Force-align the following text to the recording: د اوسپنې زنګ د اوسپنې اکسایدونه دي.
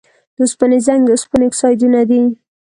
د 0.35 0.37
اوسپنې 0.43 0.77
زنګ 0.85 1.01
د 1.05 1.09
اوسپنې 1.15 1.45
اکسایدونه 1.47 1.99
دي. 2.09 2.23